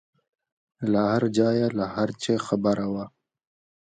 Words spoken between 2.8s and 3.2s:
وه.